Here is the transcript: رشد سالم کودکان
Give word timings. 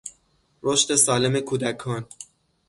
رشد 0.63 0.95
سالم 0.95 1.39
کودکان 1.39 2.05